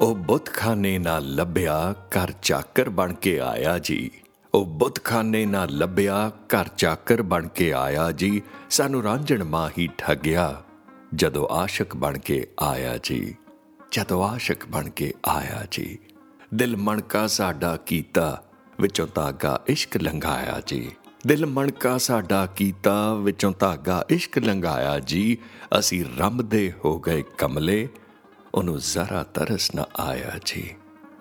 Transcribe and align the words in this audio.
ਉਹ 0.00 0.16
ਬੁੱਤਖਾਨੇ 0.16 0.98
ਨਾਲ 0.98 1.34
ਲੱਭਿਆ 1.34 1.92
ਘਰ 1.92 2.32
ਚਾਕਰ 2.42 2.88
ਬਣ 2.88 3.12
ਕੇ 3.12 3.40
ਆਇਆ 3.40 3.78
ਜੀ। 3.78 4.10
ਉਹ 4.54 4.66
ਬੁੱਤਖਾਨੇ 4.66 5.46
ਨਾਲ 5.46 5.68
ਲੱਭਿਆ 5.70 6.28
ਘਰ 6.28 6.68
ਚਾਕਰ 6.68 7.22
ਬਣ 7.22 7.48
ਕੇ 7.48 7.72
ਆਇਆ 7.72 8.12
ਜੀ। 8.12 8.42
ਸਾਨੂੰ 8.70 9.02
ਰਾਂਝਣ 9.02 9.44
ਮਾਹੀ 9.44 9.88
ਠੱਗਿਆ 9.98 10.62
ਜਦੋਂ 11.14 11.48
ਆਸ਼ਿਕ 11.50 11.96
ਬਣ 11.96 12.18
ਕੇ 12.18 12.46
ਆਇਆ 12.60 12.98
ਜੀ। 13.02 13.34
ਜਦੋਂ 13.92 14.24
ਆਸ਼ਿਕ 14.24 14.66
ਬਣ 14.66 14.88
ਕੇ 14.88 15.14
ਆਇਆ 15.26 15.66
ਜੀ। 15.70 15.98
ਦਿਲ 16.54 16.76
ਮਣਕਾ 16.76 17.26
ਸਾਡਾ 17.26 17.76
ਕੀਤਾ 17.76 18.44
ਵਿੱਚੋਂ 18.80 19.06
ਧਾਗਾ 19.14 19.60
ਇਸ਼ਕ 19.66 19.96
ਲੰਘਾਇਆ 19.96 20.62
ਜੀ। 20.66 20.90
ਦਿਲ 21.26 21.46
ਮਣਕਾ 21.46 21.98
ਸਾਡਾ 21.98 22.46
ਕੀਤਾ 22.46 23.14
ਵਿੱਚੋਂ 23.14 23.52
ਧਾਗਾ 23.58 24.04
ਇਸ਼ਕ 24.10 24.38
ਲੰਘਾਇਆ 24.38 24.98
ਜੀ। 24.98 25.38
ਅਸੀਂ 25.78 26.04
ਰੰਮਦੇ 26.18 26.72
ਹੋ 26.84 27.00
ਗਏ 27.00 27.24
ਕਮਲੇ 27.38 27.88
ਉਹਨੂੰ 28.54 28.78
ਜ਼ਰਾ 28.78 29.22
ਤਰਸ 29.34 29.74
ਨਾ 29.74 29.86
ਆਇਆ 30.00 30.38
ਜੀ 30.44 30.74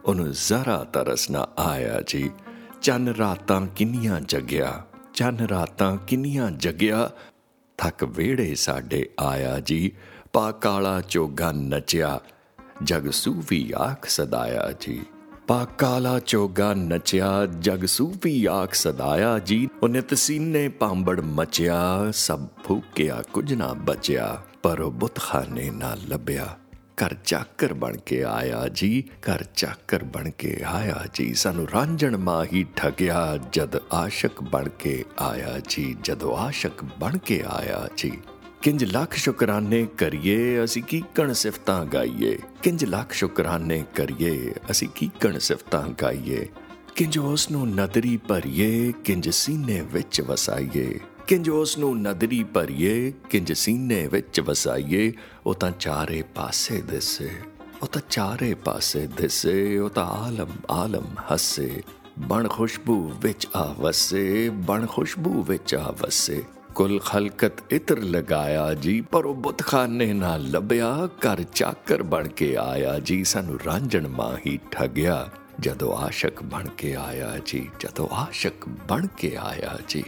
ਉਹਨੂੰ 0.06 0.32
ਜ਼ਰਾ 0.32 0.84
ਤਰਸ 0.84 1.30
ਨਾ 1.30 1.48
ਆਇਆ 1.58 2.02
ਜੀ 2.02 2.30
ਚੰਨ 2.82 3.08
ਰਾਤਾਂ 3.10 3.62
ਕਿੰਨੀਆਂ 3.68 4.20
ਜਗਿਆ 4.22 4.84
ਚੰਨ 5.14 5.48
ਰਾਤਾਂ 5.48 5.96
ਕਿੰਨੀਆਂ 5.98 6.52
ਜਗਿਆ 6.52 7.10
ਥੱਕ 7.78 8.04
ਵੇੜੇ 8.04 8.54
ਸਾਡੇ 8.56 9.10
ਆਇਆ 9.20 9.60
ਜੀ 9.60 9.92
ਪਾ 10.34 10.52
ਕਾਲਾ 10.52 11.02
ਚੋਗਾ 11.02 11.52
ਨਚਿਆ 11.52 12.20
ਜਗ 12.84 13.10
ਸੂਫੀ 13.10 13.72
ਆਖ 13.78 14.08
ਸਦਾਇਆ 14.10 14.72
ਜੀ 14.82 15.02
ਪਾ 15.48 15.64
ਕਾਲਾ 15.78 16.20
ਚੋਗਾ 16.20 16.74
ਨਚਿਆ 16.74 17.46
ਜਗ 17.60 17.86
ਸੂਫੀ 17.86 18.46
ਆਖ 18.46 18.74
ਸਦਾਇਆ 18.74 19.38
ਜੀ 19.40 19.68
ਉਹਨੇ 19.84 20.02
ਤਸੀਨੇ 20.02 20.68
ਪਾਂਬੜ 20.70 21.20
ਮਚਿਆ 21.22 22.12
ਸਭ 22.12 22.48
ਫੂਕਿਆ 22.64 23.22
ਕੁਝ 23.34 23.54
ਨਾ 23.54 23.74
ਬਚਿਆ 23.74 24.44
ਪਰ 24.64 24.80
ਉਹ 24.80 24.92
ਬੁੱਤਖਾਨੇ 24.92 25.70
ਨਾ 25.70 25.96
ਲੱਭਿਆ 26.08 26.58
ਘਰ 27.04 27.16
ਚਾਕਰ 27.26 27.74
ਬਣ 27.74 27.98
ਕੇ 27.98 28.24
ਆਇਆ 28.24 28.68
ਜੀ, 28.68 29.04
ਘਰ 29.20 29.44
ਚਾਕਰ 29.44 30.04
ਬਣ 30.04 30.30
ਕੇ 30.30 30.62
ਆਇਆ 30.68 31.06
ਜੀ। 31.14 31.34
ਸਾਨੂੰ 31.34 31.68
ਰਾਂਝਣ 31.74 32.18
ਮਾਹੀ 32.18 32.66
ਠਗਿਆ, 32.76 33.38
ਜਦ 33.54 33.76
ਆਸ਼ਕ 33.94 34.42
ਬਣ 34.42 34.70
ਕੇ 34.70 35.06
ਆਇਆ 35.20 35.60
ਜੀ, 35.70 35.96
ਜਦੋਂ 36.04 36.38
ਆਸ਼ਕ 36.38 36.84
ਬਣ 37.00 37.18
ਕੇ 37.18 37.44
ਆਇਆ 37.48 37.90
ਜੀ। 37.98 38.20
ਕਿੰਜ 38.62 38.84
ਲੱਖ 38.84 39.14
ਸ਼ੁਕਰਾਨੇ 39.14 39.86
ਕਰੀਏ, 39.86 40.64
ਅਸੀਂ 40.64 40.84
ਕੀ 40.84 41.04
ਕਣ 41.16 41.34
ਸਿਫਤਾਂ 41.34 41.86
ਗਾਈਏ। 41.86 42.38
ਕਿੰਜ 42.64 42.86
ਲੱਖ 42.86 43.14
ਸ਼ੁਕਰਾਨੇ 43.14 43.84
ਕਰੀਏ, 43.96 44.54
ਅਸੀਂ 44.72 44.88
ਕੀ 44.96 45.12
ਕਣ 45.22 45.38
ਸਿਫਤਾਂ 45.38 45.90
ਗਾਈਏ। 46.02 46.48
ਕਿੰਜ 46.96 47.18
ਉਸ 47.18 47.52
ਨੂੰ 47.52 47.70
ਨਦਰੀ 47.70 48.18
ਭਰੀਏ, 48.18 48.92
ਕਿੰਜ 48.92 49.30
ਸੀਨੇ 49.30 49.82
ਵਿੱਚ 49.82 50.22
ਵਸਾਈਏ। 50.22 51.00
ਕਿੰਜ 51.28 51.50
ਉਸ 51.50 51.78
ਨੂੰ 51.78 52.02
ਨਦਰੀ 52.02 52.44
ਭਰੀਏ, 52.44 53.14
ਕਿੰਜ 53.30 53.54
ਸੀਨੇ 53.54 54.08
ਵਿੱਚ 54.08 54.40
ਵਸਾਈਏ, 54.40 55.14
ਉਹ 55.46 55.54
ਤਾਂ 55.54 55.72
ਚਾਰੇ 55.80 56.24
ਪਾਸੇ 56.36 56.82
ਦਿਸੇ, 56.82 57.30
ਉਹ 57.82 57.88
ਤਾਂ 57.88 58.02
ਚਾਰੇ 58.10 58.54
ਪਾਸੇ 58.54 59.08
ਦਿਸੇ, 59.08 59.78
ਉਹ 59.78 59.90
ਤਾਂ 59.90 60.06
ਆਲਮ 60.06 60.52
ਆਲਮ 60.72 61.06
ਹੱਸੇ, 61.32 61.84
ਬਣ 62.20 62.48
ਖੁਸ਼ਬੂ 62.48 63.12
ਵਿੱਚ 63.22 63.48
ਆ 63.56 63.76
ਵਸੇ 63.80 64.50
ਬਣ 64.50 64.86
ਖੁਸ਼ਬੂ 64.86 65.44
ਵਿੱਚ 65.44 65.76
ਆ 65.76 65.96
ਵਸੇ 66.02 66.44
ਕੁਲ 66.76 67.00
ਖਲਕਤ 67.00 67.74
ਇਤਰ 67.74 68.00
ਲਗਾਇਆ 68.00 68.74
ਜੀ, 68.74 69.02
ਪਰ 69.02 69.26
ਉਹ 69.26 69.36
ਬੁੱਤਖਾਨੇ 69.36 70.14
ਨਾਲ 70.14 70.50
ਲੱਭਿਆ, 70.52 71.10
ਘਰ 71.20 71.44
ਚਾਕਰ 71.44 72.04
ਬਣ 72.04 72.28
ਕੇ 72.28 72.56
ਆਇਆ 72.56 73.00
ਜੀ, 73.00 73.24
ਸਾਨੂੰ 73.24 73.60
ਰਾਂਝਣ 73.66 74.08
ਮਾਹੀ 74.08 74.60
ਠੱਗਿਆ, 74.72 75.30
ਜਦੋਂ 75.60 75.98
ਆਸ਼ਕ 75.98 76.44
ਬਣ 76.44 76.68
ਕੇ 76.68 76.96
ਆਇਆ 76.96 77.38
ਜੀ, 77.46 77.70
ਜਦੋਂ 77.80 78.08
ਆਸ਼ਕ 78.12 78.68
ਬਣ 78.90 79.08
ਕੇ 79.08 79.36
ਆਇਆ 79.36 79.78
ਜੀ। 79.88 80.04